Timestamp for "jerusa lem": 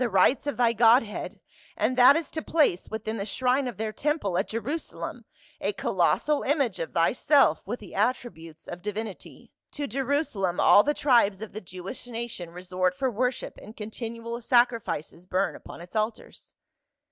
9.87-10.59